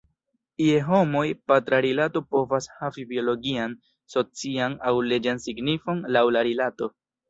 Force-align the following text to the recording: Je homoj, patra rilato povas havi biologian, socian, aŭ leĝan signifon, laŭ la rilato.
Je 0.67 0.77
homoj, 0.87 1.21
patra 1.51 1.81
rilato 1.87 2.23
povas 2.37 2.69
havi 2.79 3.07
biologian, 3.13 3.79
socian, 4.17 4.81
aŭ 4.93 4.99
leĝan 5.13 5.47
signifon, 5.49 6.07
laŭ 6.19 6.29
la 6.37 6.49
rilato. 6.53 6.97